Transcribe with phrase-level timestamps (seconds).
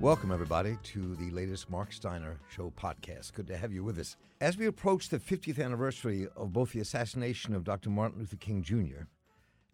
[0.00, 3.34] Welcome, everybody, to the latest Marc Steiner Show podcast.
[3.34, 4.16] Good to have you with us.
[4.40, 7.90] As we approach the 50th anniversary of both the assassination of Dr.
[7.90, 9.06] Martin Luther King Jr.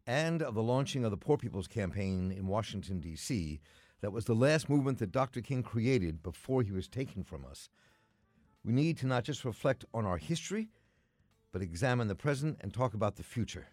[0.06, 3.60] and of the launching of the Poor People's Campaign in Washington, D.C.,
[4.00, 5.42] that was the last movement that Dr.
[5.42, 7.68] King created before he was taken from us,
[8.64, 10.70] we need to not just reflect on our history,
[11.52, 13.66] but examine the present and talk about the future.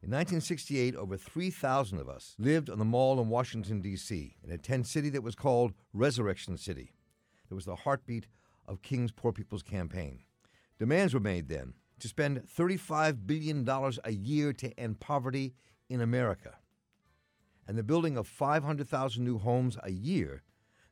[0.00, 4.56] In 1968, over 3,000 of us lived on the mall in Washington, D.C., in a
[4.56, 6.92] tent city that was called Resurrection City.
[7.50, 8.28] It was the heartbeat
[8.68, 10.20] of King's Poor People's Campaign.
[10.78, 15.54] Demands were made then to spend $35 billion a year to end poverty
[15.88, 16.54] in America,
[17.66, 20.42] and the building of 500,000 new homes a year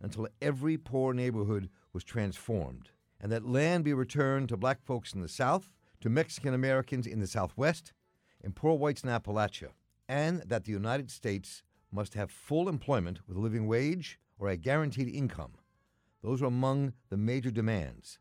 [0.01, 5.21] until every poor neighborhood was transformed, and that land be returned to black folks in
[5.21, 7.93] the South, to Mexican Americans in the Southwest,
[8.47, 9.71] and poor whites in Appalachia,
[10.09, 14.57] and that the United States must have full employment with a living wage or a
[14.57, 15.55] guaranteed income.
[16.23, 18.21] Those are among the major demands.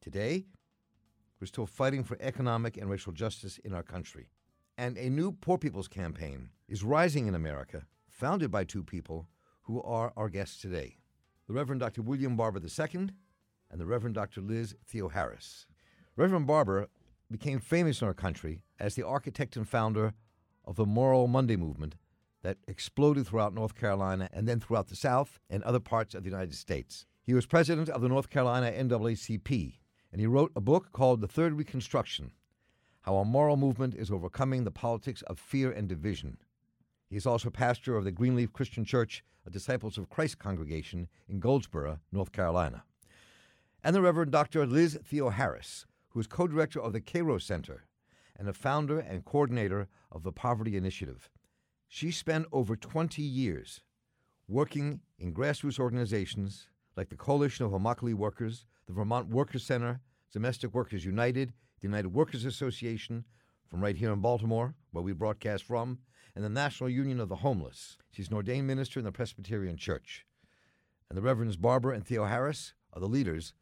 [0.00, 0.46] Today,
[1.40, 4.28] we're still fighting for economic and racial justice in our country.
[4.76, 9.28] And a new Poor People's Campaign is rising in America, founded by two people
[9.62, 10.96] who are our guests today
[11.46, 12.02] the Reverend Dr.
[12.02, 13.10] William Barber II
[13.70, 14.40] and the Reverend Dr.
[14.40, 15.66] Liz Theoharis.
[16.16, 16.88] Reverend Barber
[17.30, 20.14] became famous in our country as the architect and founder
[20.64, 21.96] of the Moral Monday movement
[22.42, 26.30] that exploded throughout North Carolina and then throughout the South and other parts of the
[26.30, 27.06] United States.
[27.22, 29.78] He was president of the North Carolina NAACP,
[30.12, 32.32] and he wrote a book called The Third Reconstruction
[33.02, 36.36] How a Moral Movement is Overcoming the Politics of Fear and Division.
[37.08, 41.40] He is also pastor of the Greenleaf Christian Church, a Disciples of Christ congregation in
[41.40, 42.84] Goldsboro, North Carolina.
[43.82, 44.66] And the Reverend Dr.
[44.66, 47.84] Liz Theoharis, who is co director of the Kairos Center
[48.38, 51.30] and a founder and coordinator of the Poverty Initiative.
[51.88, 53.80] She spent over 20 years
[54.48, 60.00] working in grassroots organizations like the Coalition of Immokalee Workers, the Vermont Workers Center,
[60.32, 63.24] Domestic Workers United, the United Workers Association,
[63.68, 65.98] from right here in Baltimore, where we broadcast from,
[66.34, 67.96] and the National Union of the Homeless.
[68.10, 70.26] She's an ordained minister in the Presbyterian Church.
[71.08, 73.52] And the Reverends Barber and Theoharis are the leaders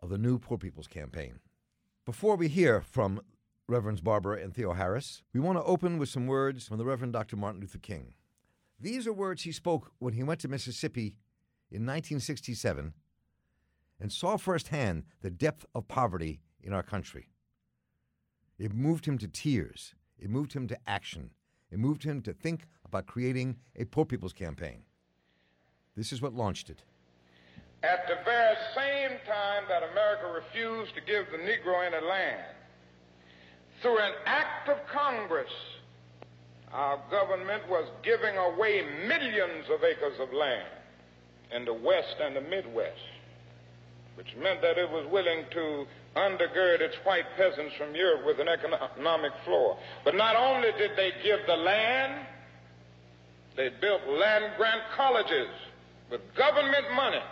[0.00, 1.40] of the new Poor People's Campaign.
[2.04, 3.20] Before we hear from
[3.70, 7.36] Reverends Barber and Theoharis, we want to open with some words from the Reverend Dr.
[7.36, 8.14] Martin Luther King.
[8.80, 11.14] These are words he spoke when he went to Mississippi
[11.70, 12.92] in 1967
[14.00, 17.28] and saw firsthand the depth of poverty in our country.
[18.58, 19.94] It moved him to tears.
[20.18, 21.30] It moved him to action.
[21.70, 24.82] It moved him to think about creating a poor people's campaign.
[25.96, 26.82] This is what launched it.
[27.84, 32.56] At the very same time that America refused to give the Negro any land,
[33.82, 35.50] through an act of Congress,
[36.72, 40.68] our government was giving away millions of acres of land
[41.52, 43.00] in the West and the Midwest,
[44.14, 45.86] which meant that it was willing to
[46.16, 49.76] undergird its white peasants from Europe with an economic floor.
[50.04, 52.26] But not only did they give the land,
[53.56, 55.48] they built land grant colleges
[56.10, 57.22] with government money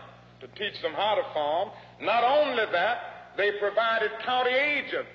[0.40, 1.70] to teach them how to farm.
[2.00, 5.08] Not only that, they provided county agents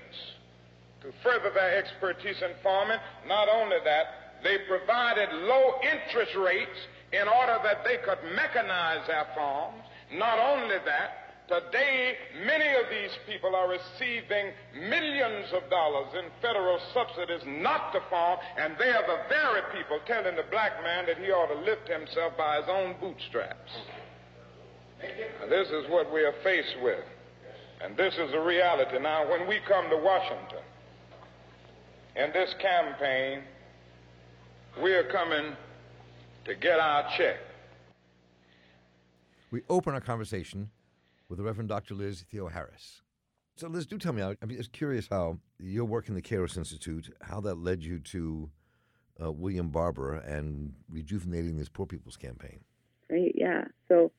[1.04, 2.98] to further their expertise in farming.
[3.28, 6.80] Not only that, they provided low interest rates
[7.12, 9.84] in order that they could mechanize their farms.
[10.12, 12.16] Not only that, Today,
[12.48, 14.56] many of these people are receiving
[14.90, 20.00] millions of dollars in federal subsidies not to farm, and they are the very people
[20.08, 23.72] telling the black man that he ought to lift himself by his own bootstraps.
[25.42, 27.04] Now, this is what we are faced with.
[27.84, 28.98] And this is the reality.
[29.00, 30.64] Now, when we come to Washington
[32.16, 33.42] in this campaign,
[34.82, 35.56] we are coming
[36.46, 37.38] to get our check.
[39.52, 40.70] We open our conversation
[41.30, 41.96] with the Reverend Dr.
[41.96, 43.02] Liz Theoharis.
[43.56, 47.14] So, Liz, do tell me, I'm just curious how your work in the Kairos Institute,
[47.22, 48.50] how that led you to
[49.24, 52.62] uh, William Barber and rejuvenating this Poor People's Campaign.
[53.08, 53.66] Great, yeah.
[53.88, 54.12] So,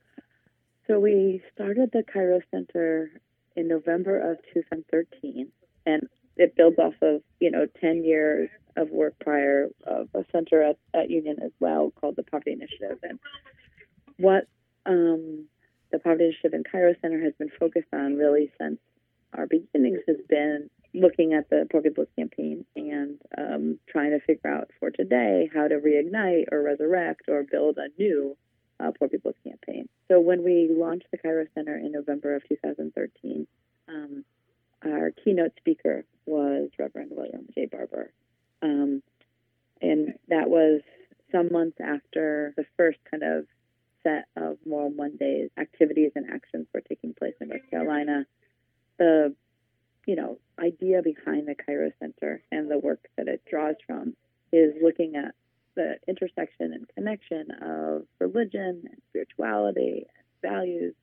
[0.87, 3.11] so we started the Kairos Center
[3.57, 5.49] in November of 2013,
[5.87, 10.63] and it builds off of you know 10 years of work prior of a center
[10.63, 12.99] at, at Union as well called the Poverty Initiative.
[13.03, 13.19] And
[14.19, 14.49] what
[14.87, 15.47] um,
[15.93, 18.79] the Poverty Initiative and Kairos Center has been focused on really since
[19.37, 24.51] our beginnings has been looking at the Poor People's Campaign and um, trying to figure
[24.51, 28.37] out for today how to reignite or resurrect or build a new
[28.81, 29.89] uh, Poor People's Campaign.
[30.09, 33.47] So when we launched the Kairos Center in November of 2013,
[33.89, 34.25] um,
[34.85, 37.67] our keynote speaker was Reverend William J.
[37.67, 38.13] Barber.
[38.63, 39.03] Um,
[39.81, 40.81] and that was
[41.31, 43.47] some months after the first kind of
[44.03, 48.27] set of Moral Mondays activities and actions were taking place in North Carolina.
[48.99, 49.35] The
[50.07, 54.15] you know idea behind the Kairos Center and the work that it draws from
[54.53, 55.35] is looking at
[55.75, 60.95] the intersection and connection of religion and spirituality and values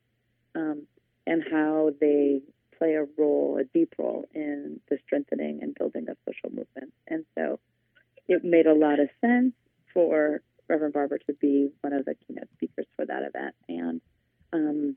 [0.56, 0.84] um,
[1.28, 2.42] and how they
[2.82, 6.96] play a role, a deep role in the strengthening and building of social movements.
[7.08, 7.60] And so
[8.28, 9.54] it made a lot of sense
[9.94, 13.54] for Reverend Barber to be one of the keynote speakers for that event.
[13.70, 14.02] And
[14.52, 14.96] um,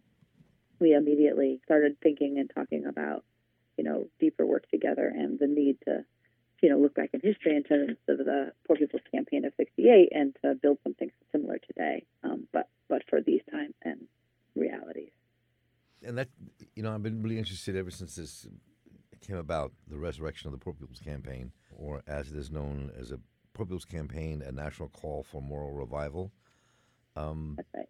[0.80, 3.22] we immediately started thinking and talking about,
[3.76, 6.06] you know, deeper work together and the need to,
[6.62, 10.08] you know, look back in history in terms of the Poor People's Campaign of '68
[10.12, 14.06] and to build something similar today, um, but but for these times and
[14.56, 15.10] realities.
[16.04, 16.28] And that,
[16.74, 18.46] you know, I've been really interested ever since this
[19.20, 23.10] came about, the resurrection of the Poor People's Campaign, or as it is known as
[23.10, 23.18] a
[23.54, 26.32] Poor People's Campaign, a national call for moral revival.
[27.16, 27.88] Um, That's right.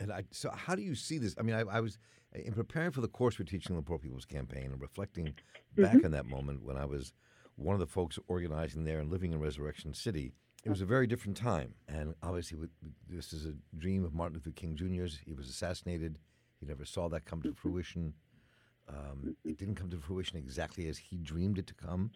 [0.00, 1.34] And I, so, how do you see this?
[1.38, 1.98] I mean, I, I, was
[2.34, 5.82] in preparing for the course we're teaching the Poor People's Campaign and reflecting mm-hmm.
[5.82, 7.12] back on that moment when I was
[7.56, 10.32] one of the folks organizing there and living in Resurrection City.
[10.64, 12.56] It was a very different time, and obviously,
[13.08, 15.18] this is a dream of Martin Luther King Jr.'s.
[15.24, 16.18] He was assassinated.
[16.62, 17.68] He never saw that come to mm-hmm.
[17.68, 18.14] fruition.
[18.88, 22.12] Um, it didn't come to fruition exactly as he dreamed it to come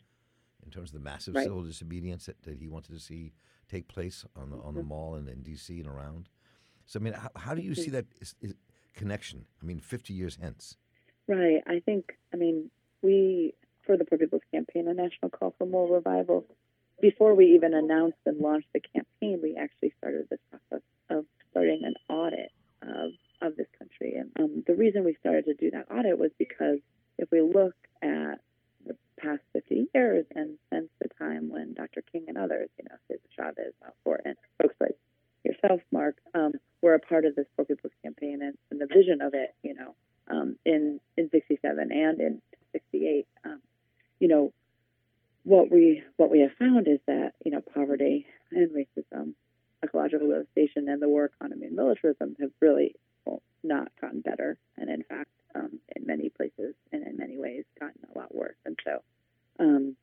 [0.65, 1.43] in terms of the massive right.
[1.43, 3.33] civil disobedience that, that, he wanted to see
[3.69, 4.91] take place on the on the mm-hmm.
[4.91, 5.79] mall and in D.C.
[5.81, 6.29] and around.
[6.87, 7.97] So, I mean, how, how do you see mm-hmm.
[7.97, 8.55] that is, is
[8.95, 9.47] connection?
[9.61, 10.77] I mean, 50 years hence.
[11.27, 11.61] Right.
[11.67, 12.71] I think, I mean,
[13.03, 13.55] we,
[13.85, 16.45] for the Poor People's Campaign, a national call for moral revival,
[17.01, 21.83] before we even announced and launched the campaign, we actually started this process of starting
[21.85, 22.53] an audit
[22.83, 23.11] of,
[23.47, 24.15] of this country.
[24.17, 26.79] And um, the reason we started to do that audit was because
[27.19, 28.41] if we look at
[28.85, 32.03] the past 50 years and since the time when Dr.
[32.13, 34.97] King and others, you know, Cesar Chavez, Al Horton, folks like
[35.45, 36.53] yourself, Marc, um,
[36.83, 39.75] were a part of this Poor People's Campaign and, and the vision of it, you
[39.75, 39.95] know,
[40.29, 43.27] um, in in '67 and in '68.
[43.45, 43.61] Um,
[44.19, 44.53] you know,
[45.45, 49.35] what we what we have found is that you know poverty and racism,
[49.83, 52.97] ecological devastation, and the war economy and militarism have really
[53.67, 58.01] not gotten better, and in fact, um, in many places and in many ways, gotten
[58.15, 58.57] a lot worse.
[58.65, 59.03] And so,
[59.59, 59.97] um,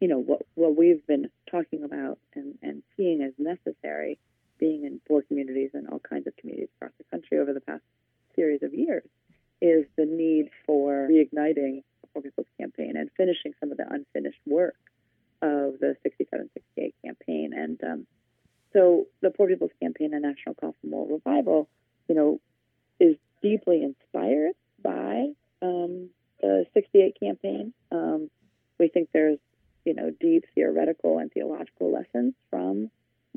[0.00, 4.18] you know, what what we've been talking about and, and seeing as necessary
[4.58, 7.82] being in poor communities and all kinds of communities across the country over the past
[8.36, 9.04] series of years
[9.60, 14.76] is the need for reigniting Poor People's Campaign and finishing some of the unfinished work
[15.40, 17.52] of the 67-68 campaign.
[17.54, 18.06] And um,
[18.72, 21.68] so the Poor People's Campaign, and national call for moral revival,
[22.08, 22.40] you know,
[23.02, 24.52] is deeply inspired
[24.82, 25.26] by
[25.60, 26.08] um,
[26.40, 27.74] the 68 campaign.
[27.90, 28.30] Um,
[28.78, 29.38] we think there's,
[29.84, 32.90] you know, deep theoretical and theological lessons from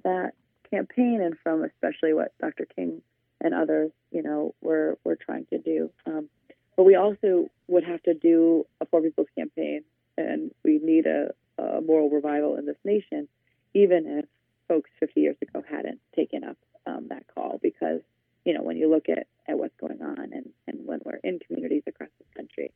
[0.04, 0.34] that
[0.70, 2.68] campaign and from especially what Dr.
[2.76, 3.02] King
[3.42, 5.90] and others, you know, were were trying to do.
[6.06, 6.30] Um,
[6.78, 9.84] but we also would have to do a Poor People's campaign,
[10.18, 13.28] and we need a, a moral revival in this nation,
[13.74, 14.26] even if
[14.68, 17.60] folks 50 years ago hadn't taken up um, that call.
[17.62, 18.02] Because
[18.46, 21.40] you know, when you look at, at what's going on, and, and when we're in
[21.40, 22.72] communities across this country,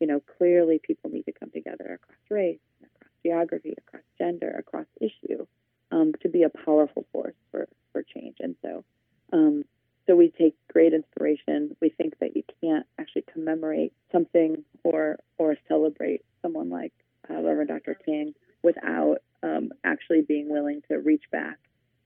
[0.00, 4.86] you know, clearly people need to come together across race, across geography, across gender, across
[5.00, 5.46] issue,
[5.92, 8.36] um, to be a powerful force for, for change.
[8.40, 8.84] And so,
[9.32, 9.64] um,
[10.06, 11.76] so we take great inspiration.
[11.80, 16.92] We think that you can't actually commemorate something or or celebrate someone like
[17.30, 17.94] uh, Reverend Dr.
[17.94, 21.58] King without um, actually being willing to reach back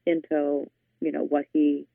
[0.04, 0.68] into
[1.00, 1.86] you know what he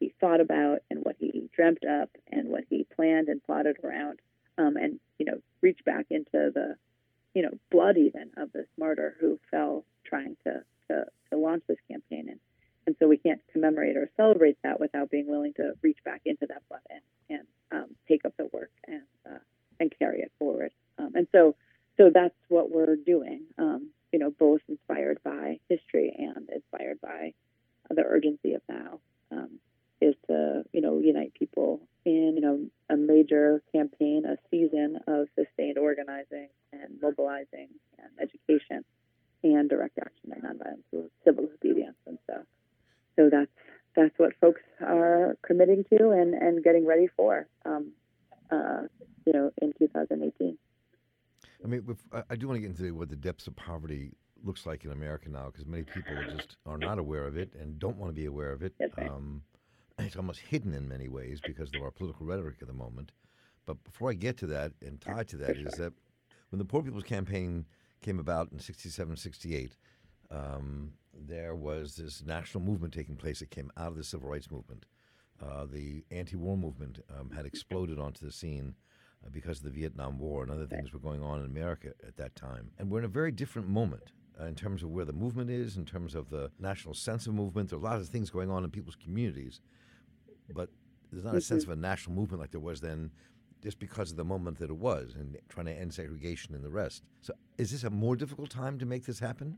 [0.00, 4.20] he thought about and what he dreamt up and what he planned and plotted around,
[4.56, 6.76] um, and you know reach back into the
[7.34, 11.78] you know blood even of this martyr who fell trying to to, to launch this
[11.90, 12.28] campaign.
[12.30, 12.40] And,
[12.86, 16.46] and so we can't commemorate or celebrate that without being willing to reach back into
[16.46, 19.38] that blood and, and um, take up the work and, uh,
[19.80, 20.72] and carry it forward.
[20.98, 21.56] Um, and so,
[21.96, 27.32] so that's what we're doing, um, you know, both inspired by history and inspired by
[27.90, 29.50] the urgency of now, um,
[30.00, 35.28] is to, you know, unite people in, you know, a major campaign, a season of
[35.36, 37.68] sustained organizing and mobilizing
[37.98, 38.84] and education
[39.44, 41.96] and direct action and nonviolent civil obedience.
[42.06, 42.34] And so,
[43.16, 43.50] so that's
[43.94, 47.92] that's what folks are committing to and, and getting ready for, um,
[48.50, 48.82] uh,
[49.24, 50.58] you know, in 2018.
[51.62, 51.96] I mean,
[52.28, 54.12] I do want to get into what the depths of poverty
[54.44, 57.78] looks like in America now, because many people just are not aware of it and
[57.78, 58.74] don't want to be aware of it.
[58.78, 59.08] Right.
[59.08, 59.42] Um,
[59.98, 63.12] it's almost hidden in many ways because of our political rhetoric at the moment.
[63.64, 65.66] But before I get to that and tied to that sure.
[65.66, 65.94] is that
[66.50, 67.64] when the Poor People's Campaign
[68.02, 69.76] came about in 67, 68,
[70.30, 74.50] um, there was this national movement taking place that came out of the civil rights
[74.50, 74.84] movement.
[75.42, 78.74] uh, the anti-war movement um, had exploded onto the scene
[79.32, 82.34] because of the Vietnam War and other things were going on in America at that
[82.36, 82.70] time.
[82.78, 85.76] And we're in a very different moment uh, in terms of where the movement is,
[85.76, 87.70] in terms of the national sense of movement.
[87.70, 89.60] There are a lot of things going on in people's communities,
[90.54, 90.68] but
[91.12, 93.10] there's not a sense of a national movement like there was then
[93.62, 96.70] just because of the moment that it was and trying to end segregation and the
[96.70, 97.02] rest.
[97.22, 99.56] So, is this a more difficult time to make this happen?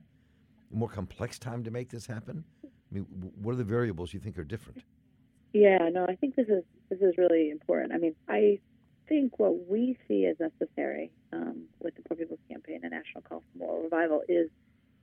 [0.72, 2.44] A more complex time to make this happen?
[2.64, 3.06] I mean,
[3.42, 4.82] what are the variables you think are different?
[5.52, 7.92] Yeah, no, I think this is this is really important.
[7.92, 8.60] I mean, I
[9.08, 13.40] think what we see as necessary um, with the Poor People's Campaign and National Call
[13.40, 14.50] for Moral Revival is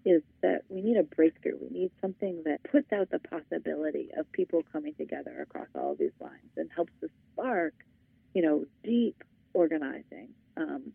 [0.05, 1.57] is that we need a breakthrough.
[1.62, 6.12] We need something that puts out the possibility of people coming together across all these
[6.19, 7.74] lines and helps to spark
[8.33, 10.29] you know, deep organizing.
[10.57, 10.91] Um,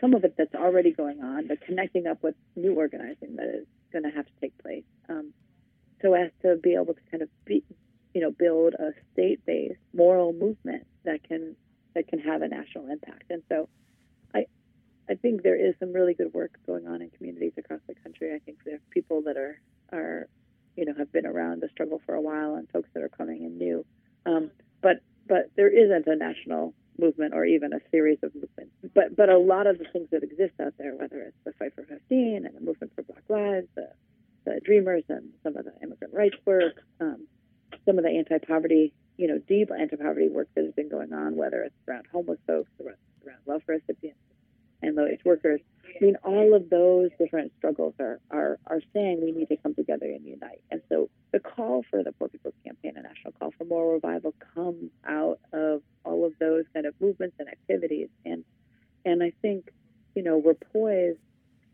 [0.00, 3.66] some of it that's already going on, but connecting up with new organizing that is
[3.92, 4.84] going to have to take place.
[5.08, 5.32] Um,
[6.02, 7.64] so as to be able to kind of be,
[8.14, 11.56] you know, build a state-based moral movement that can
[11.94, 13.24] that can have a national impact.
[13.30, 13.68] And so,
[14.34, 14.46] I
[15.08, 18.34] I think there is some really good work going on in communities across the country.
[18.34, 19.60] I think there are people that are
[19.92, 20.28] are
[20.76, 23.44] you know have been around the struggle for a while and folks that are coming
[23.44, 23.84] in new.
[24.26, 28.74] Um, but but there isn't a national movement or even a series of movements.
[28.94, 31.74] But but a lot of the things that exist out there, whether it's the Fight
[31.74, 33.88] for 15 and the Movement for Black Lives, the,
[34.44, 37.26] the Dreamers and some of the immigrant rights work, um,
[37.86, 41.60] some of the anti-poverty, you know, deep anti-poverty work that has been going on, whether
[41.62, 42.96] it's around homeless folks, around,
[43.26, 44.18] around welfare recipients,
[44.80, 45.60] and low-wage workers.
[45.84, 49.74] I mean, all of those different struggles are, are, are saying we need to come
[49.74, 50.60] together and unite.
[50.70, 54.34] And so the call for the Poor People's Campaign, a national call for moral revival,
[54.54, 58.08] comes out of all of those kind of movements and activities.
[58.24, 58.44] And
[59.04, 59.72] and I think,
[60.14, 61.18] you know, we're poised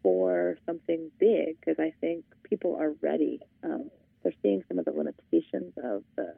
[0.02, 3.40] for something big because I think people are ready.
[3.62, 3.90] Um,
[4.22, 6.34] they're seeing some of the limitations of the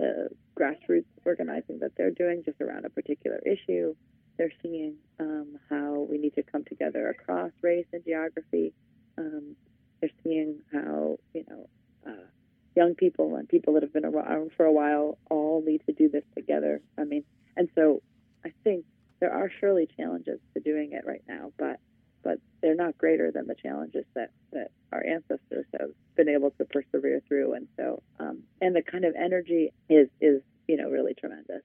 [0.00, 3.94] the grassroots organizing that they're doing just around a particular issue.
[4.38, 8.74] They're seeing um, how we need to come together across race and geography.
[9.18, 9.56] Um,
[10.00, 11.68] they're seeing how you know
[12.06, 12.26] uh,
[12.74, 16.08] young people and people that have been around for a while all need to do
[16.08, 16.80] this together.
[16.98, 17.24] I mean,
[17.56, 18.02] and so
[18.44, 18.84] I think
[19.20, 21.80] there are surely challenges to doing it right now, but
[22.26, 26.64] but they're not greater than the challenges that that our ancestors have been able to
[26.64, 27.54] persevere through.
[27.54, 31.62] And so, um, and the kind of energy is is you know really tremendous.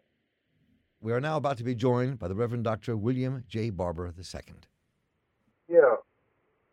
[1.01, 2.95] We are now about to be joined by the Reverend Dr.
[2.95, 3.71] William J.
[3.71, 4.53] Barber II.
[5.67, 5.95] Yeah,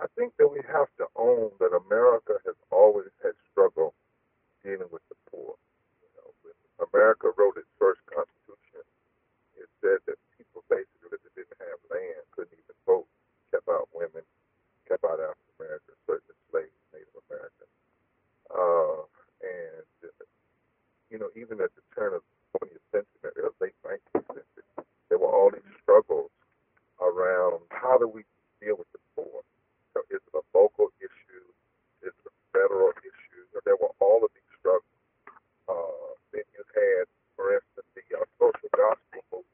[0.00, 3.94] I think that we have to own that America has always had struggle
[4.62, 5.56] dealing with the poor.
[6.04, 6.52] You know, when
[6.92, 8.84] America wrote its first constitution,
[9.56, 13.08] it said that people basically that didn't have land couldn't even vote,
[13.68, 14.24] kept out women,
[14.88, 17.74] kept out African Americans, certain slaves, Native Americans.
[18.48, 19.04] Uh,
[19.44, 19.84] and,
[21.12, 24.64] you know, even at the turn of the 20th century, the late 19th century,
[25.12, 26.32] there were all these struggles
[27.00, 28.24] around how do we
[28.64, 29.44] deal with the poor?
[29.92, 31.44] So is it a local issue?
[32.00, 33.44] Is it a federal issue?
[33.68, 34.96] There were all of these struggles.
[35.68, 37.04] Uh, then you had,
[37.36, 39.47] for instance, the uh, social gospel movement,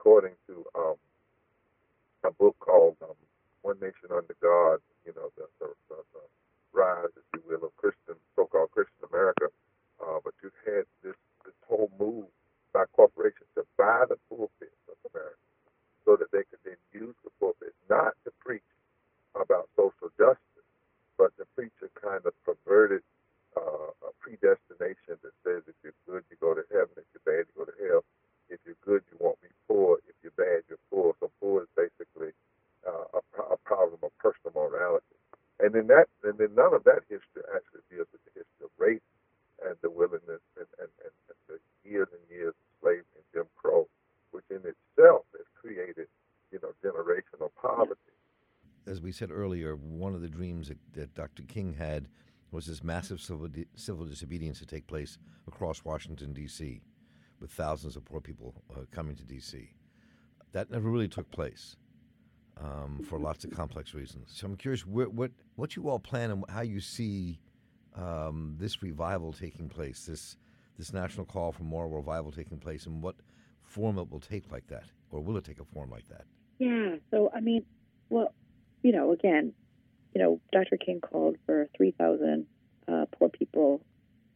[0.00, 0.96] according to um,
[2.24, 3.16] a book called um,
[3.62, 6.24] One Nation Under God, you know, the, the, the, the
[6.72, 9.52] rise, if you will, of Christian, so-called Christian America.
[10.00, 12.24] Uh, but you had this this whole move
[12.72, 15.44] by corporations to buy the pulpits of America
[16.04, 18.64] so that they could then use the pulpit not to preach
[19.36, 20.68] about social justice,
[21.18, 23.02] but to preach a kind of perverted
[23.56, 27.54] uh, predestination that says if you're good, you go to heaven, if you're bad, you
[27.60, 28.02] go to hell.
[28.50, 29.98] If you're good, you won't be poor.
[30.08, 31.14] If you're bad, you're poor.
[31.20, 32.34] So poor is basically
[32.86, 35.16] uh, a, a problem of personal morality.
[35.60, 38.72] And then that, and then none of that history actually deals with the history of
[38.78, 39.06] race
[39.64, 43.46] and the willingness and, and, and, and the years and years of slavery and Jim
[43.56, 43.86] Crow,
[44.32, 46.08] which in itself has created,
[46.50, 48.00] you know, generational poverty.
[48.86, 51.42] As we said earlier, one of the dreams that, that Dr.
[51.44, 52.08] King had
[52.50, 56.80] was this massive civil, di- civil disobedience to take place across Washington, D.C
[57.40, 59.70] with thousands of poor people uh, coming to D.C.
[60.52, 61.76] That never really took place
[62.62, 64.32] um, for lots of complex reasons.
[64.34, 67.40] So I'm curious what, what, what you all plan and how you see
[67.96, 70.36] um, this revival taking place, this,
[70.78, 73.16] this national call for moral revival taking place, and what
[73.62, 76.24] form it will take like that, or will it take a form like that?
[76.58, 76.96] Yeah.
[77.10, 77.64] So, I mean,
[78.10, 78.34] well,
[78.82, 79.52] you know, again,
[80.14, 80.76] you know, Dr.
[80.76, 82.46] King called for 3,000
[82.88, 83.80] uh, poor people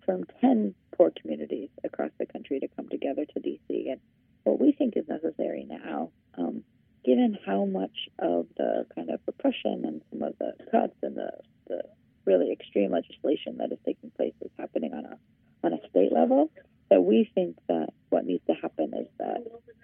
[0.05, 3.89] from 10 poor communities across the country to come together to D.C.
[3.91, 4.01] And
[4.45, 6.63] what we think is necessary now, um,
[7.05, 11.31] given how much of the kind of repression and some of the cuts and the,
[11.69, 11.83] the
[12.25, 15.19] really extreme legislation that is taking place is happening on a
[15.65, 16.51] on a state level,
[16.91, 19.39] that we think that what needs to happen is that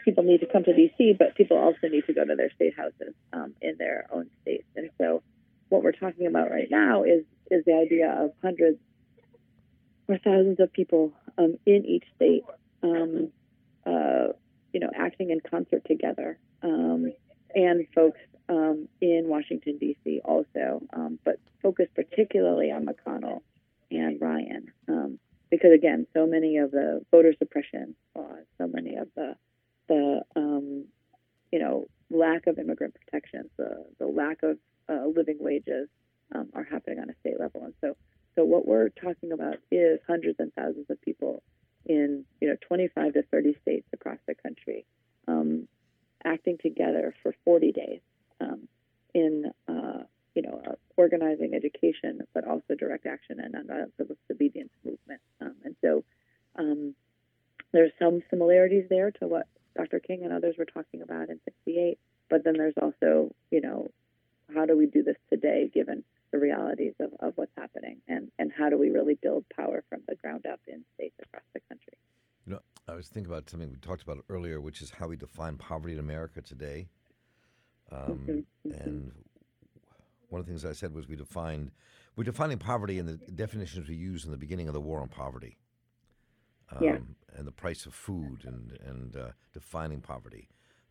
[0.04, 2.76] people need to come to DC, but people also need to go to their state
[2.76, 4.66] houses um, in their own states.
[4.76, 5.22] And so,
[5.70, 8.78] what we're talking about right now is is the idea of hundreds
[10.10, 12.44] or thousands of people um, in each state,
[12.82, 13.30] um,
[13.86, 14.28] uh,
[14.72, 17.12] you know, acting in concert together, um,
[17.54, 20.20] and folks um, in Washington D.C.
[20.24, 23.40] also, um, but focused particularly on McConnell
[23.90, 25.18] and Ryan um,
[25.50, 29.34] because again, so many of the voter suppression laws, so many of the
[29.88, 30.20] the
[31.50, 35.88] you know lack of immigrant protections, the the lack of uh, living wages
[36.54, 37.96] are happening on a state level, and so
[38.34, 41.42] so what we're talking about is hundreds and thousands of people
[41.86, 44.84] in you know 25 to 30 states across the country
[45.28, 45.66] um,
[46.24, 48.00] acting together for 40 days
[48.40, 48.68] um,
[49.14, 54.72] in uh, you know, uh, organizing education, but also direct action and uh, the disobedience
[54.84, 55.20] movement.
[55.40, 56.04] Um, and so
[56.56, 56.94] um,
[57.72, 60.00] there's some similarities there to what Dr.
[60.00, 63.90] King and others were talking about in 68, but then there's also, you know,
[64.54, 68.68] how do we do this today given the realities of, what's happening and, and how
[68.68, 71.94] do we really build power from the ground up in states across the country?
[72.46, 75.16] You know, I was thinking about something we talked about earlier, which is how we
[75.16, 76.88] define poverty in America today.
[77.92, 78.82] Um, mm-hmm.
[78.82, 79.12] And
[80.28, 81.72] one of the things I said was we defined
[82.16, 85.08] we're defining poverty in the definitions we used in the beginning of the war on
[85.08, 85.56] poverty.
[86.72, 86.98] Um, yeah.
[87.36, 90.48] And the price of food and and uh, defining poverty.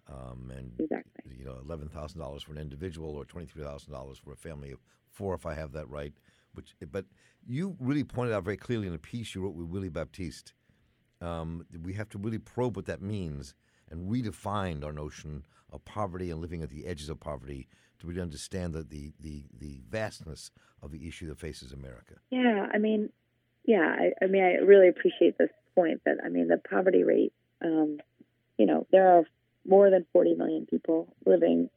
[0.08, 1.19] Um, and exactly.
[1.40, 4.38] You know, eleven thousand dollars for an individual or twenty three thousand dollars for a
[4.38, 6.14] family of four, if I have that right.
[6.54, 7.06] Which, but
[7.48, 10.54] you really pointed out very clearly in a piece you wrote with Willie Baptist.
[11.22, 13.54] Um, we have to really probe what that means
[13.90, 17.68] and redefine our notion of poverty and living at the edges of poverty
[18.00, 22.16] to really understand the, the, the, the vastness of the issue that faces America.
[22.32, 23.10] Yeah, I mean,
[23.66, 27.34] yeah, I, I mean, I really appreciate this point that, I mean, the poverty rate,
[27.64, 28.00] um,
[28.58, 29.24] you know, there are
[29.66, 31.70] more than 40 million people living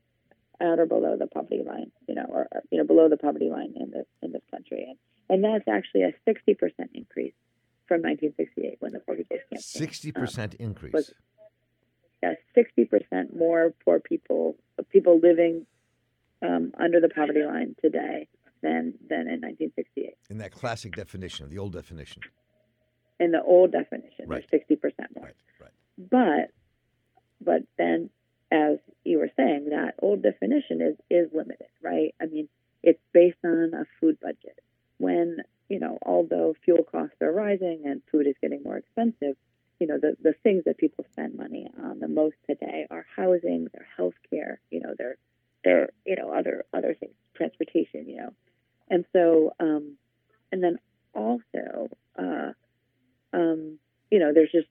[0.61, 3.75] at or below the poverty line, you know, or, you know, below the poverty line
[3.77, 4.87] in this, in this country.
[4.89, 6.55] And, and that's actually a 60%
[6.95, 7.35] increase
[7.89, 10.15] from 1968 when the Poor People's Campaign.
[10.15, 10.93] 60% um, increase.
[10.93, 11.13] Was,
[12.23, 14.57] yeah, 60% more poor people,
[14.91, 15.67] people living
[16.43, 18.29] um, under the poverty line today
[18.63, 20.15] than than in 1968.
[20.31, 22.23] In that classic definition, the old definition.
[23.21, 24.45] In the old definition, right.
[24.53, 24.81] 60%
[25.15, 25.27] more.
[25.27, 25.71] Right, right.
[25.99, 26.51] But
[27.45, 28.11] but then,
[28.51, 32.15] as you were saying, that old definition is is limited, right?
[32.21, 32.49] I mean,
[32.83, 34.59] it's based on a food budget.
[34.99, 39.37] When you know, although fuel costs are rising and food is getting more expensive,
[39.81, 43.69] you know, the, the things that people spend money on the most today are housing,
[43.73, 45.17] their health care, you know, their
[45.65, 48.33] their you know other other things, transportation, you know,
[48.91, 49.97] and so um,
[50.51, 50.79] and then
[51.15, 52.53] also uh,
[53.33, 53.79] um,
[54.11, 54.69] you know there's just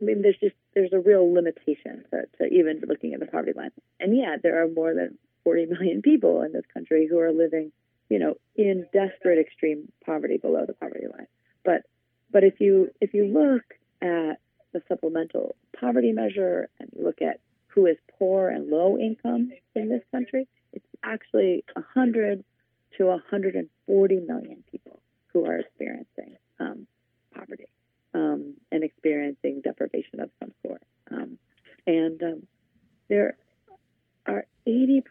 [0.00, 3.52] I mean there's just there's a real limitation to, to even looking at the poverty
[3.56, 3.70] line,
[4.00, 7.72] and yet there are more than 40 million people in this country who are living
[8.08, 11.26] you know in desperate extreme poverty below the poverty line,
[11.64, 11.82] but
[12.30, 13.62] but if you if you look
[14.02, 14.40] at
[14.72, 19.88] the supplemental poverty measure and you look at who is poor and low income in
[19.88, 22.44] this country, it's actually 100
[22.96, 25.00] to 140 million people
[25.32, 26.86] who are experiencing um,
[27.34, 27.66] poverty
[28.14, 30.82] um, and experiencing deprivation of some sort.
[31.10, 31.38] Um,
[31.86, 32.46] and um,
[33.08, 33.36] there
[34.26, 35.02] are 80%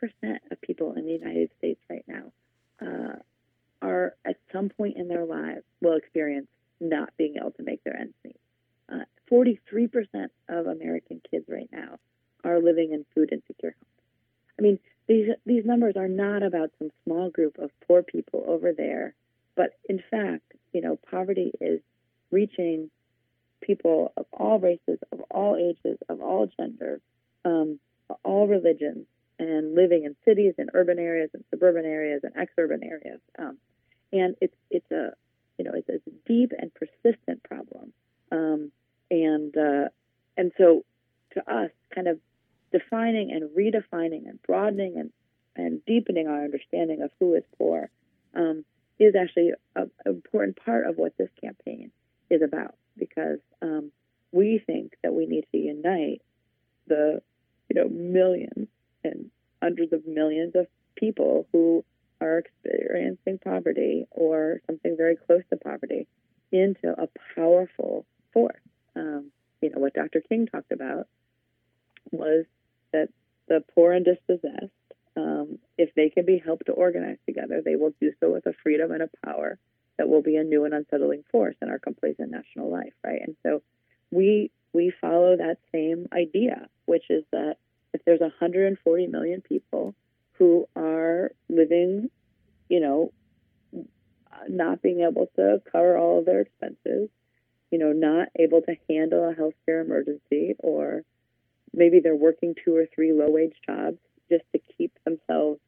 [0.52, 2.32] of people in the United States right now
[2.82, 3.16] uh,
[3.82, 6.48] are at some point in their lives will experience
[6.80, 8.40] not being able to make their ends meet.
[8.92, 11.98] Uh, 43% of American kids right now
[12.44, 13.98] are living in food insecure homes.
[14.60, 18.44] I mean, these these numbers are not about some small group group of poor people
[18.48, 19.14] over there.
[19.56, 21.82] But in fact, you know, poverty is
[22.32, 22.90] reaching
[23.62, 27.02] people of all races, of all ages, of all genders,
[27.46, 27.80] um,
[28.24, 29.06] all religions,
[29.40, 33.20] and living in cities and urban areas and suburban areas and exurban areas.
[33.38, 33.58] Um,
[34.12, 35.12] and it's it's a
[35.58, 37.94] you know it's a deep and persistent problem.
[38.32, 38.72] Um,
[39.12, 39.90] and uh,
[40.36, 40.84] and so
[41.34, 42.20] to us, kind of
[42.72, 45.12] defining and redefining and broadening and
[45.56, 47.90] and deepening our understanding of who is poor
[48.36, 48.64] um,
[49.00, 51.92] is actually an important part of what this campaign
[52.30, 53.92] is about because um,
[54.32, 56.22] we think that we need to unite
[56.88, 57.22] the
[57.70, 58.68] you know millions
[59.04, 59.30] and
[59.62, 61.84] hundreds of millions of people who
[62.20, 66.08] are experiencing poverty or something very close to poverty
[66.52, 68.60] into a powerful force.
[68.96, 70.22] Um, you know what Dr.
[70.28, 71.08] King talked about
[72.12, 72.46] was
[72.94, 73.10] that
[73.48, 74.72] the poor and dispossessed,
[75.16, 78.54] um, if they can be helped to organize together, they will do so with a
[78.64, 79.58] freedom and a power
[79.98, 83.22] that will be a new and unsettling force in our complacent national life, right?
[83.26, 83.62] And so
[84.12, 87.58] we we follow that same idea, which is that
[87.94, 89.96] if there's 140 million people
[90.34, 92.10] who are living,
[92.70, 93.12] you know,
[94.48, 97.10] not being able to cover all of their expenses,
[97.72, 101.04] you know, not able to handle a healthcare emergency, or
[101.74, 103.98] maybe they're working two or three low wage jobs
[104.30, 105.60] just to keep themselves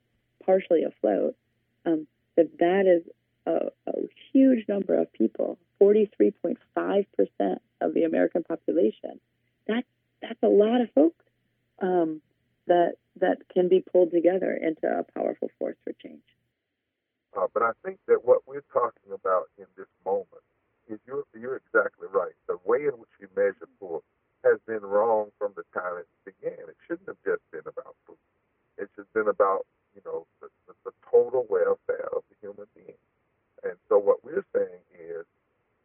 [0.46, 1.36] partially afloat,
[1.86, 3.04] um, that that is
[3.50, 3.94] a, a
[4.32, 6.56] huge number of people, 43.5%
[7.82, 9.20] of the American population.
[9.68, 9.84] That,
[10.22, 11.24] that's a lot of folks
[11.82, 12.22] um,
[12.68, 16.22] that, that can be pulled together into a powerful force for change.
[17.38, 20.44] Uh, but I think that what we're talking about in this moment
[20.90, 22.34] is you're, you're exactly right.
[22.48, 24.02] The way in which we measure poor
[24.44, 26.58] has been wrong from the time it began.
[26.68, 28.18] It shouldn't have just been about food.
[28.78, 32.66] It should have been about, you know, the, the, the total welfare of the human
[32.74, 32.98] being.
[33.63, 35.26] And so what we're saying is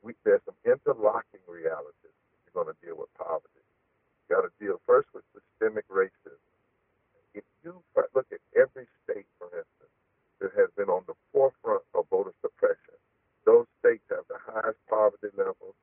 [0.02, 3.64] we, there's some interlocking realities if you're going to deal with poverty.
[4.28, 6.40] You got to deal first with systemic racism.
[7.34, 7.82] If you
[8.14, 9.94] look at every state, for instance,
[10.40, 12.98] that has been on the forefront of voter suppression,
[13.44, 15.76] those states have the highest poverty levels,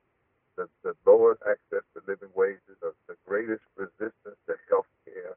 [0.58, 5.36] the, the lowest access to living wages, the, the greatest resistance to health care,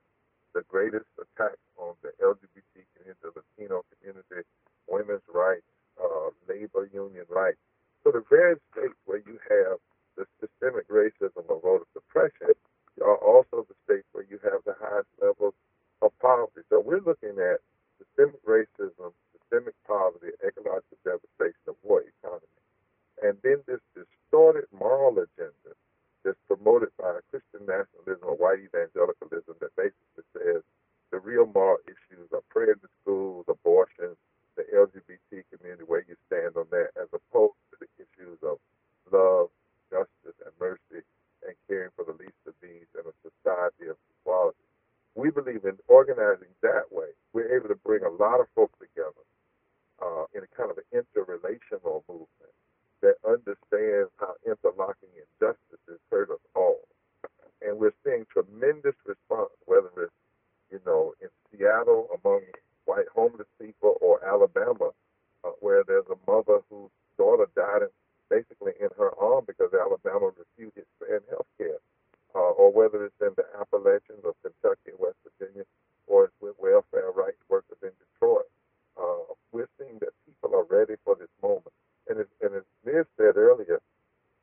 [0.54, 4.46] the greatest attacks on the LGBT community, the Latino community,
[4.88, 5.66] women's rights,
[6.02, 7.60] uh, labor union rights.
[8.02, 9.78] So the very states where you have
[10.16, 12.54] the systemic racism or voter suppression
[13.02, 15.54] are also the states where you have the highest levels
[16.02, 16.62] of poverty.
[16.70, 17.58] So we're looking at
[17.98, 22.60] systemic racism, systemic poverty, ecological devastation of war economy.
[23.22, 25.72] And then this distorted moral agenda
[26.24, 30.62] that's promoted by Christian nationalism or white evangelicalism that basically says
[31.12, 34.16] the real moral issues are prayer in the schools, abortion,
[34.56, 38.58] the LGBT community, where you stand on that, as opposed to the issues of
[39.12, 39.50] love,
[39.90, 41.04] justice, and mercy,
[41.46, 44.64] and caring for the least of these in a society of equality.
[45.14, 47.14] We believe in organizing that way.
[47.32, 49.22] We're able to bring a lot of folks together
[50.02, 52.54] uh, in a kind of an interrelational movement
[53.02, 56.80] that understands how interlocking injustices hurt us all.
[57.60, 60.12] And we're seeing tremendous response, whether it's,
[60.72, 62.40] you know, in Seattle among
[62.86, 64.90] white homeless people or Alabama,
[65.44, 67.92] uh, where there's a mother whose daughter died in,
[68.30, 71.80] basically in her arm because Alabama refused to expand health care,
[72.34, 75.64] uh, or whether it's in the Appalachians of Kentucky and West Virginia,
[76.06, 78.48] or it's with welfare rights workers in Detroit.
[78.96, 81.72] Uh, we're seeing that people are ready for this moment.
[82.08, 83.80] And as, and as Liz said earlier,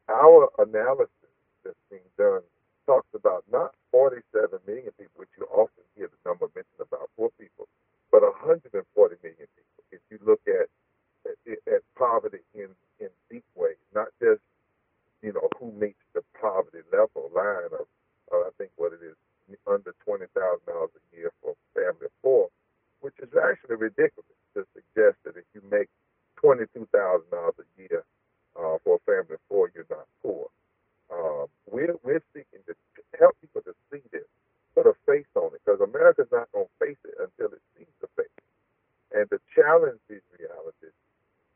[0.09, 1.31] our analysis
[1.63, 2.41] that's being done
[2.87, 7.29] talks about not 47 million people, which you often hear the number mentioned about poor
[7.39, 7.67] people,
[8.11, 8.73] but 140
[9.21, 9.81] million people.
[9.91, 10.67] If you look at
[11.27, 11.37] at,
[11.71, 14.41] at poverty in in deep ways, not just
[15.21, 17.85] you know who meets the poverty level line of
[18.33, 19.15] uh, I think what it is
[19.67, 22.49] under twenty thousand dollars a year for a family of four,
[23.01, 25.89] which is actually ridiculous to suggest that if you make
[26.35, 28.03] twenty two thousand dollars a year
[28.59, 30.47] uh, for a family of four, you're not poor.
[31.11, 32.73] Um, we're we're seeking to
[33.19, 34.27] help people to see this,
[34.75, 37.91] put a face on it, because America's not going to face it until it sees
[37.99, 38.43] the face,
[39.11, 40.95] and to challenge these realities,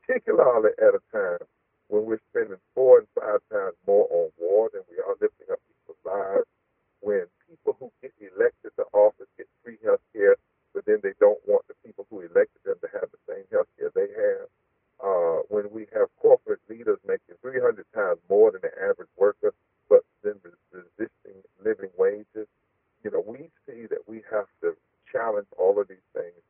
[0.02, 1.48] particularly at a time
[1.88, 5.60] when we're spending four and five times more on war than we are lifting up
[5.70, 6.50] people's lives,
[7.02, 10.36] when people who get elected to office get free health care,
[10.74, 13.68] but then they don't want the people who elected them to have the same health
[13.78, 14.48] care they have.
[15.04, 19.54] Uh, when we have corporate leaders making 300 times more than the average worker,
[19.90, 20.36] but then
[20.72, 22.48] resisting living wages,
[23.04, 24.74] you know, we see that we have to
[25.12, 26.42] challenge all of these things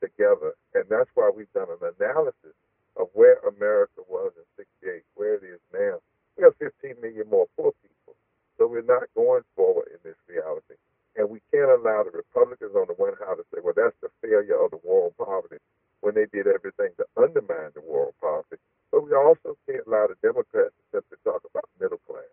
[0.00, 0.54] together.
[0.74, 2.54] And that's why we've done an analysis
[2.96, 5.98] of where America was in 68, where it is now.
[6.36, 8.14] We have 15 million more poor people.
[8.58, 10.78] So we're not going forward in this reality.
[11.16, 14.10] And we can't allow the Republicans on the one hand to say, well, that's the
[14.22, 15.62] failure of the war on poverty
[16.00, 18.60] when they did everything to undermine the war on poverty.
[18.90, 22.30] But we also can't allow the Democrats to simply talk about middle class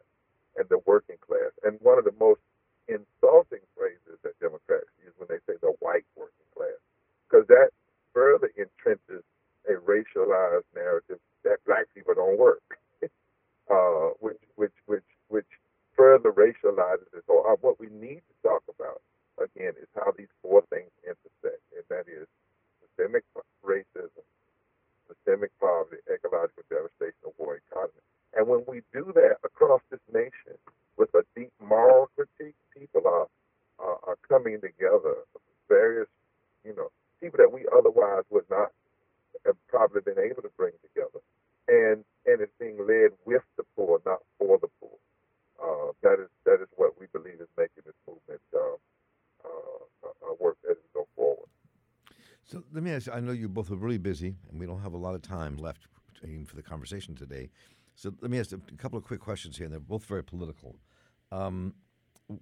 [0.58, 1.54] and the working class.
[1.64, 2.42] And one of the most
[2.90, 6.78] insulting phrases that Democrats use when they say the white working class,
[7.30, 7.70] because that
[8.14, 9.22] further entrenches
[9.70, 12.66] a racialized narrative that black people don't work,
[13.72, 15.06] uh, which, which, which
[16.12, 17.24] further racializes it.
[17.30, 19.02] Uh, what we need to talk about
[19.40, 22.28] again is how these four things intersect, and that is
[22.84, 23.24] systemic
[23.64, 24.26] racism,
[25.08, 28.04] systemic poverty, ecological devastation, and war economy.
[28.36, 30.60] And when we do that across this nation
[30.98, 33.28] with a deep moral critique, people are
[33.80, 35.16] are, are coming together.
[35.70, 36.12] Various,
[36.66, 38.72] you know, people that we otherwise would not
[39.46, 41.24] have probably been able to bring together,
[41.72, 44.92] and and it's being led with the poor, not for the poor.
[45.62, 48.60] Uh, that is that is what we believe is making this movement uh,
[49.46, 51.48] uh, uh work as we go forward.
[53.06, 55.22] You, I know you both are really busy and we don't have a lot of
[55.22, 55.88] time left
[56.46, 57.50] for the conversation today.
[57.96, 60.76] So let me ask a couple of quick questions here, and they're both very political.
[61.32, 61.74] Um,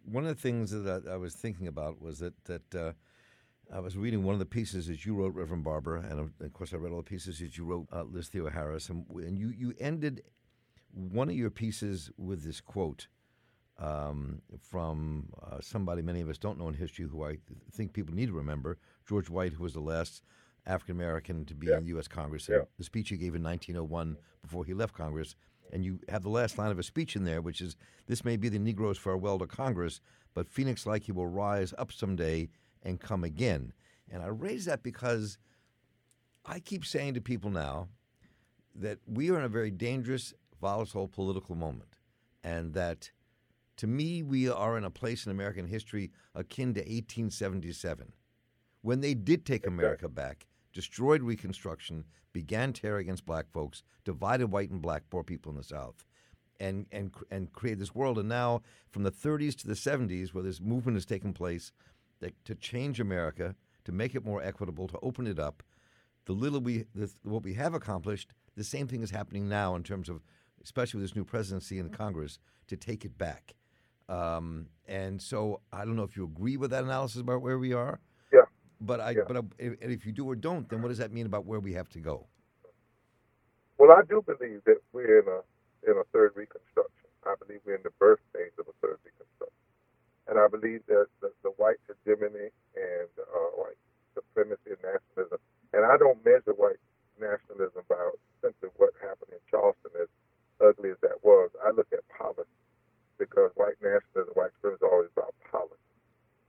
[0.06, 2.93] one of the things that I, was thinking about was that that uh,
[3.74, 6.74] I was reading one of the pieces that you wrote, Reverend Barber, and of course
[6.74, 9.74] I read all the pieces that you wrote, uh, Liz Theoharis, and, and you you
[9.80, 10.22] ended
[10.91, 13.08] one of your pieces with this quote
[13.80, 17.38] um, from uh, somebody many of us don't know in history, who I
[17.72, 20.24] think people need to remember, George White, who was the last
[20.69, 21.77] African American to be yeah.
[21.77, 22.08] in the U.S.
[22.08, 22.47] Congress.
[22.47, 22.60] Yeah.
[22.77, 25.36] The speech he gave in 1901 before he left Congress.
[25.71, 27.75] And you have the last line of a speech in there, which is,
[28.08, 30.01] This may be the Negro's farewell to Congress,
[30.34, 32.49] but Phoenix like he will rise up someday
[32.84, 33.73] and come again.
[34.12, 35.38] And I raise that because
[36.45, 37.89] I keep saying to people now
[38.75, 41.97] that we are in a very dangerous, volatile political moment.
[42.43, 43.12] And that
[43.77, 48.13] to me, we are in a place in American history akin to 1877
[48.82, 54.69] when they did take America back, destroyed Reconstruction, began terror against black folks, divided white
[54.69, 56.05] and black poor people in the South,
[56.60, 58.17] and and and created this world.
[58.17, 61.71] And now, from the 30s to the 70s, where this movement has taken place
[62.19, 63.55] that, to change America,
[63.86, 65.63] to make it more equitable, to open it up,
[66.25, 69.84] the little we the, what we have accomplished, the same thing is happening now in
[69.84, 70.21] terms of,
[70.63, 73.55] especially with this new presidency and Congress, to take it back.
[74.08, 77.73] Um, and so I don't know if you agree with that analysis about where we
[77.73, 77.99] are.
[78.82, 79.22] But I, yeah.
[79.28, 81.74] but I, if you do or don't, then what does that mean about where we
[81.74, 82.28] have to go?
[83.78, 85.39] Well, I do believe that we're in a
[85.89, 87.08] in a third Reconstruction.
[87.26, 89.68] I believe we're in the birth phase of a third Reconstruction,
[90.28, 93.80] and I believe that the, the white hegemony and uh, white
[94.15, 95.39] supremacy and nationalism,
[95.72, 96.80] and I don't measure white
[97.20, 98.00] nationalism by
[98.44, 100.12] simply what happened in Charleston, as
[100.63, 101.52] ugly as that was.
[101.63, 102.48] I look at policy
[103.20, 105.88] because white nationalism, white supremacy is always about policy.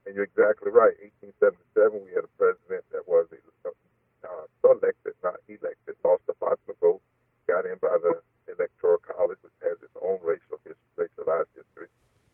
[0.05, 0.97] And you're exactly right.
[1.21, 7.01] 1877, we had a president that was uh, elected, not elected, lost the popular vote,
[7.47, 8.17] got in by the
[8.49, 11.87] Electoral College, which has its own racial history, racialized history,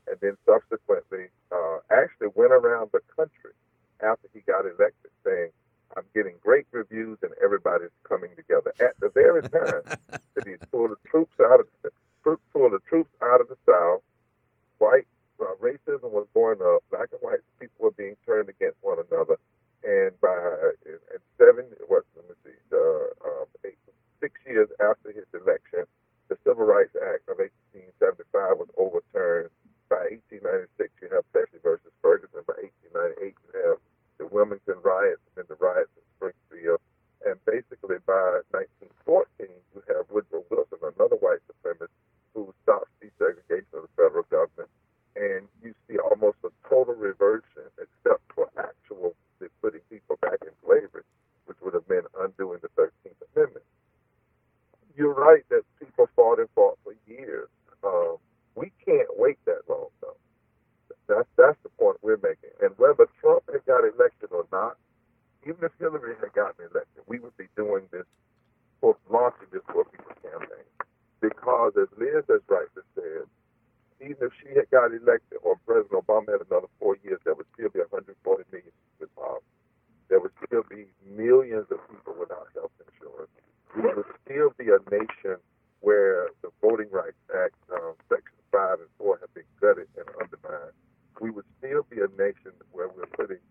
[0.07, 3.51] and then subsequently uh, actually went around the country
[4.01, 5.51] after he got elected saying,
[5.95, 8.73] I'm getting great reviews and everybody's coming together.
[8.79, 11.91] At the very time that he pulled the troops out of the,
[12.53, 14.01] pulled the troops out of the South,
[14.77, 15.07] white
[15.39, 16.83] uh, racism was born up.
[16.89, 19.37] Black and white people were being turned against one another.
[19.85, 20.73] And by uh,
[21.37, 23.77] seven, what let me see, uh, um, eight,
[24.19, 25.85] six years after his election,
[26.29, 29.53] the Civil Rights Act of 1875 was overturned.
[29.87, 32.43] By 1896, you have Plessy versus Ferguson.
[32.43, 32.59] By
[32.91, 33.77] 1898, you have
[34.19, 36.81] the Wilmington riots and then the riots in Springfield.
[37.23, 41.93] And basically, by 1914, you have Woodrow Wilson, another white supremacist,
[42.35, 44.67] who stops desegregation of the federal government
[45.17, 49.11] and you see almost a total reversion, except for actually
[49.61, 51.03] putting people back in slavery,
[51.45, 53.65] which would have been undoing the 13th Amendment.
[54.95, 57.49] You're right that people fought and fought for years.
[57.83, 58.17] Um,
[58.55, 60.17] we can't wait that long, though.
[61.07, 62.51] That's that's the point we're making.
[62.61, 64.77] And whether Trump had got elected or not,
[65.43, 68.05] even if Hillary had gotten elected, we would be doing this,
[68.81, 70.67] for launching this for people's campaign.
[71.21, 73.25] Because as Liz has rightly said,
[74.01, 77.49] even if she had got elected or President Obama had another four years, there would
[77.53, 78.13] still be 140
[78.51, 79.45] million with poverty.
[80.09, 83.33] There would still be millions of people without health insurance.
[83.75, 85.41] We would still be a nation
[85.81, 90.73] where the Voting Rights Act, um, Section 5 and 4 have been gutted and undermined.
[91.19, 93.41] We would still be a nation where we're putting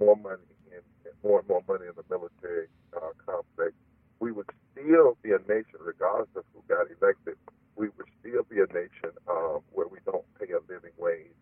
[0.00, 0.80] more money in,
[1.22, 3.72] more and more money in the military uh, complex.
[4.18, 7.36] We would still be a nation, regardless of who got elected,
[7.76, 11.34] we would still be a nation um, where we don't pay a living wage,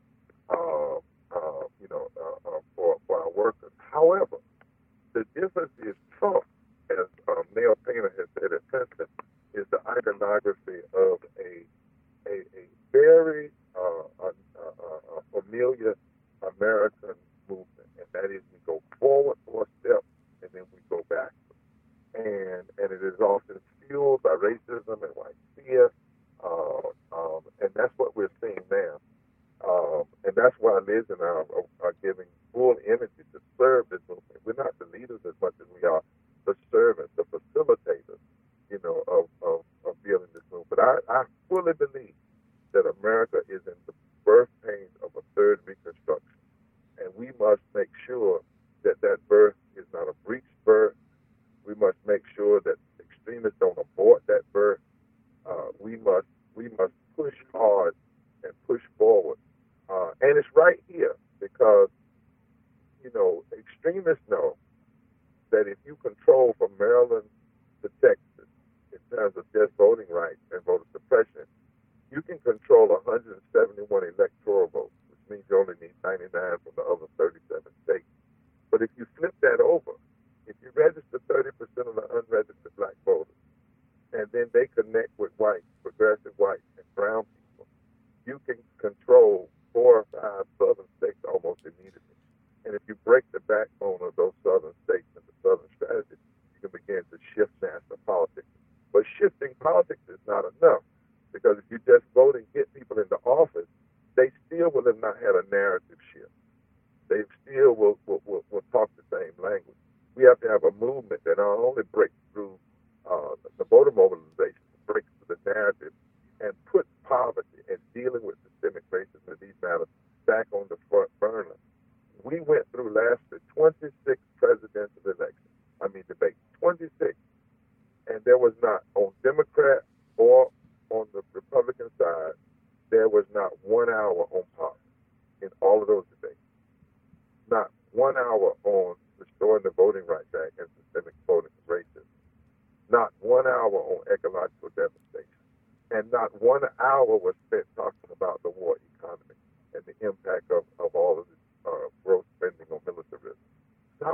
[0.51, 3.73] uh, uh, you know, uh, uh, for, for our workers.
[3.91, 4.39] However,
[5.13, 5.25] the
[7.77, 9.07] is has said at Princeton,
[9.55, 10.62] is the iconography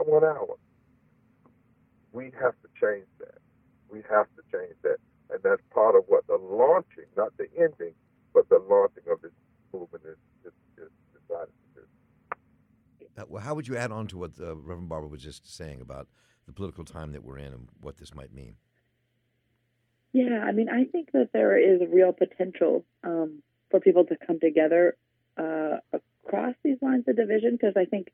[0.08, 0.56] one hour.
[2.12, 3.38] We have to change that.
[3.90, 4.96] We have to change that.
[5.30, 7.94] And that's part of what the launching, not the ending,
[8.32, 9.32] but the launching of this
[9.72, 10.16] movement is,
[10.46, 10.52] is,
[10.84, 13.22] is decided to do.
[13.22, 15.80] Uh, well, how would you add on to what uh, Reverend Barber was just saying
[15.80, 16.08] about
[16.46, 18.56] the political time that we're in and what this might mean?
[20.12, 24.40] Yeah, I mean, I think that there is real potential um, for people to come
[24.40, 24.96] together
[25.36, 25.76] uh,
[26.24, 28.08] across these lines of division because I think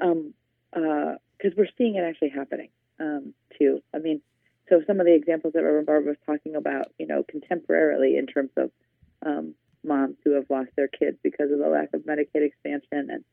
[0.00, 0.34] um,
[0.74, 1.14] uh,
[1.56, 2.70] we're seeing it actually happening
[3.00, 3.82] um, too.
[3.94, 4.20] I mean,
[4.68, 8.26] so some of the examples that Reverend Barber was talking about, you know, contemporarily in
[8.26, 8.70] terms of
[9.24, 13.24] um, moms who have lost their kids because of the lack of Medicaid expansion and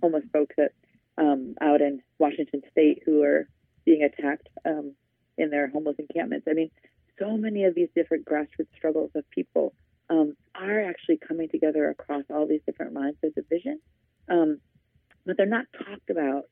[0.00, 0.72] homeless folks that
[1.18, 3.48] um, out in Washington State who are
[3.84, 4.92] being attacked um,
[5.38, 6.46] in their homeless encampments.
[6.48, 6.70] I mean,
[7.18, 9.74] so many of these different grassroots struggles of people
[10.10, 13.80] um, are actually coming together across all these different lines of division,
[14.28, 14.60] um,
[15.24, 16.44] but they're not talked about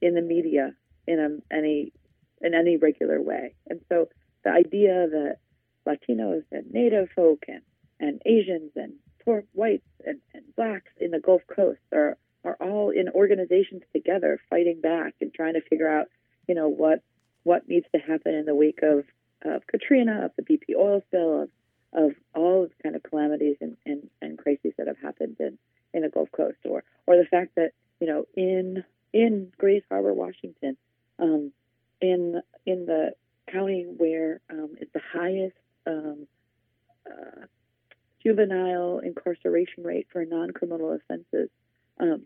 [0.00, 0.74] in the media
[1.06, 1.92] in a, any
[2.40, 3.54] in any regular way.
[3.68, 4.08] And so
[4.44, 5.38] the idea that
[5.86, 7.62] Latinos and Native folk and,
[7.98, 12.90] and Asians and poor whites and, and blacks in the Gulf Coast are are all
[12.90, 16.06] in organizations together fighting back and trying to figure out,
[16.46, 17.02] you know, what
[17.42, 19.04] what needs to happen in the wake of,
[19.44, 21.48] of Katrina, of the BP oil spill, of
[21.92, 25.56] of all of the kind of calamities and, and, and crises that have happened in,
[25.94, 28.84] in the Gulf Coast, or or the fact that you know in
[29.16, 30.76] in Grays Harbor, Washington,
[31.18, 31.50] um,
[32.02, 33.12] in in the
[33.50, 35.56] county where um, it's the highest
[35.86, 36.26] um,
[37.10, 37.46] uh,
[38.22, 41.48] juvenile incarceration rate for non-criminal offenses,
[41.98, 42.24] um,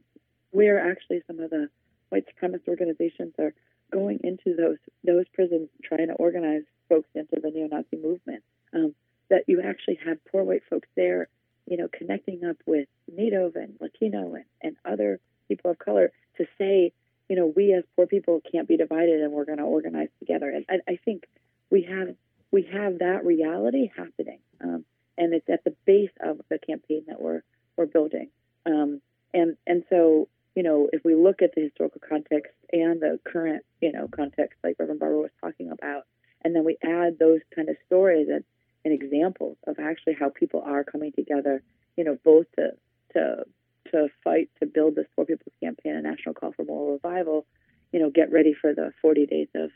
[0.51, 1.69] where actually some of the
[2.09, 3.55] white supremacist organizations are
[3.93, 8.43] going into those those prisons trying to organize folks into the neo-Nazi movement.
[8.75, 8.97] Um,
[9.29, 11.29] that you actually have poor white folks there,
[11.67, 15.21] you know, connecting up with Native and Latino and, and other
[15.51, 16.93] people of color to say,
[17.29, 20.49] you know, we as poor people can't be divided and we're going to organize together.
[20.49, 21.25] And I, I, think
[21.71, 22.15] we have
[22.51, 24.85] we have that reality happening, um,
[25.17, 27.43] and it's at the base of the campaign that we're
[27.77, 28.29] we're building.
[28.67, 29.01] Um,
[29.33, 33.65] and and so you know, if we look at the historical context and the current
[33.81, 36.07] you know context, like Reverend Barber was talking about,
[36.43, 38.45] and then we add those kind of stories and,
[38.85, 41.63] and examples of actually how people are coming together,
[41.97, 42.71] you know, both to
[43.13, 43.45] to
[43.93, 47.47] to fight to build this Poor People's Campaign, a national call for moral revival,
[47.93, 49.71] you know, get ready for the 40 days of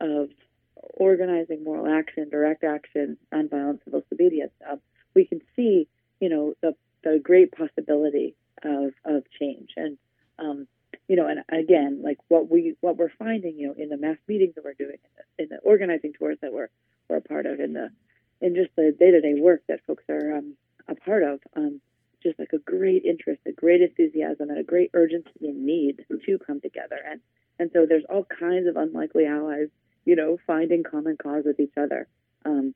[0.00, 0.28] of
[0.94, 4.80] organizing moral action, direct action, nonviolent civil disobedience, um,
[5.14, 5.88] we can see,
[6.20, 9.70] you know, the, the great possibility of, of change.
[9.76, 9.98] And,
[10.38, 10.66] um,
[11.08, 14.16] you know, and again, like what we what we're finding, you know, in the mass
[14.26, 16.68] meetings that we're doing, in the, in the organizing tours that we're
[17.08, 17.90] we're a part of, in the
[18.40, 20.54] in just the day to day work that folks are um,
[20.88, 21.80] a part of, um,
[22.26, 26.38] just like a great interest, a great enthusiasm, and a great urgency and need to
[26.38, 26.98] come together.
[27.08, 27.20] And
[27.58, 29.68] and so there's all kinds of unlikely allies,
[30.04, 32.06] you know, finding common cause with each other.
[32.44, 32.74] Um,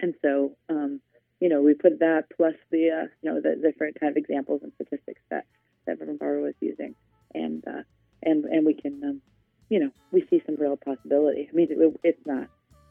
[0.00, 1.00] and so, um,
[1.38, 4.62] you know, we put that plus the, uh, you know, the different kind of examples
[4.62, 5.44] and statistics that
[5.86, 6.94] that Barber was using,
[7.34, 7.82] and uh,
[8.22, 9.22] and and we can, um,
[9.68, 11.48] you know, we see some real possibility.
[11.50, 12.48] I mean, it, it's not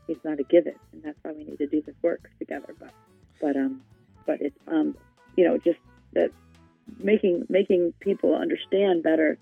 [0.07, 2.75] it's not a given, and that's why we need to do this work together.
[2.79, 2.91] But
[3.41, 3.81] but um,
[4.25, 4.95] but it's um,
[5.39, 5.79] you know, just
[6.11, 6.31] that
[6.97, 9.37] making making people understand better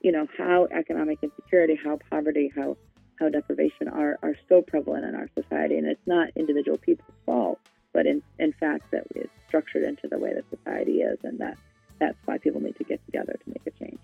[0.00, 2.74] you know how economic insecurity, how poverty, how
[3.20, 7.58] how deprivation are are so prevalent in our society, and it's not individual people's fault,
[7.92, 11.58] but in in fact that it's structured into the way that society is, and that
[11.98, 14.00] that's why people need to get together to make a change.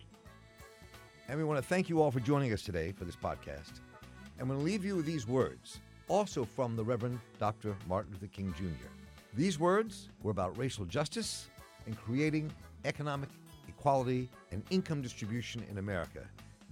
[1.28, 3.80] And we want to thank you all for joining us today for this podcast.
[4.38, 7.74] And we'll leave you with these words, also from the Reverend Dr.
[7.88, 8.97] Martin Luther King Jr.
[9.34, 11.48] These words were about racial justice
[11.86, 12.50] and creating
[12.84, 13.28] economic
[13.78, 16.20] equality, and income distribution in America.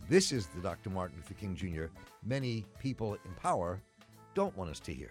[0.09, 0.91] This is the Dr.
[0.91, 1.85] Martin Luther King Jr.
[2.25, 3.81] many people in power
[4.35, 5.11] don't want us to hear.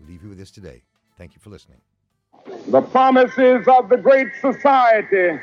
[0.00, 0.82] we leave you with this today.
[1.18, 1.78] Thank you for listening.
[2.68, 5.40] The promises of the Great Society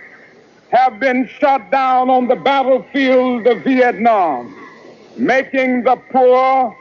[0.69, 4.55] have been shot down on the battlefield of Vietnam,
[5.17, 6.75] making the poor,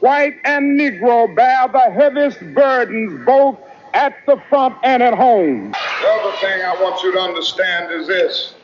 [0.00, 3.58] white and Negro, bear the heaviest burdens both
[3.94, 5.72] at the front and at home.
[5.72, 8.54] The other thing I want you to understand is this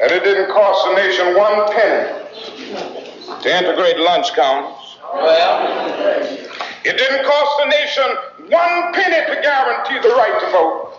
[0.00, 4.98] that it didn't cost the nation one penny to integrate lunch counters.
[5.14, 6.46] Well,
[6.84, 10.92] it didn't cost the nation one penny to guarantee the right to vote.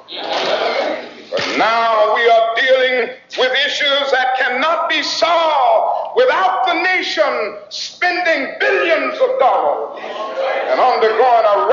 [1.30, 8.56] But now we are dealing with issues that cannot be solved without the nation spending
[8.60, 11.67] billions of dollars and undergoing a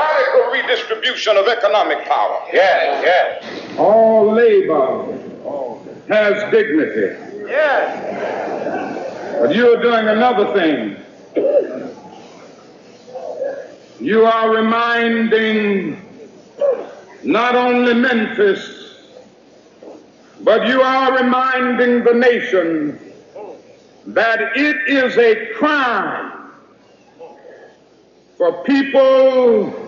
[0.45, 2.43] radical redistribution of economic power.
[2.53, 3.79] Yes, yes.
[3.79, 5.07] All labor
[6.09, 7.17] has dignity.
[7.49, 9.39] Yes.
[9.41, 10.97] But you're doing another thing.
[14.01, 16.01] You are reminding
[17.23, 18.81] not only Memphis
[20.41, 22.99] but you are reminding the nation
[24.09, 26.51] that it is a crime
[28.37, 29.84] for people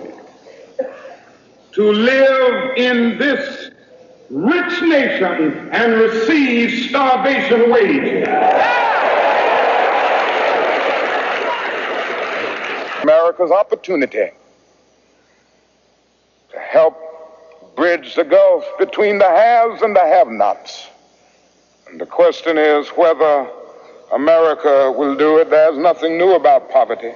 [1.73, 3.71] to live in this
[4.31, 8.27] rich nation and receive starvation wages.
[13.03, 14.31] America's opportunity
[16.51, 16.97] to help
[17.77, 20.89] bridge the gulf between the haves and the have nots.
[21.89, 23.49] And the question is whether
[24.13, 25.51] America will do it.
[25.51, 27.13] There's nothing new about poverty.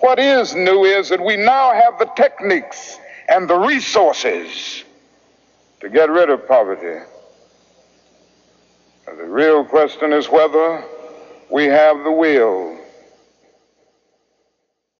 [0.00, 2.98] What is new is that we now have the techniques
[3.28, 4.84] and the resources
[5.80, 7.04] to get rid of poverty.
[9.06, 10.82] And the real question is whether
[11.50, 12.79] we have the will